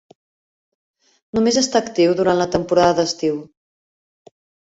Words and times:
Només 1.39 1.59
està 1.61 1.81
actiu 1.85 2.15
durant 2.21 2.41
la 2.41 2.49
temporada 2.57 2.95
d'estiu. 3.01 3.37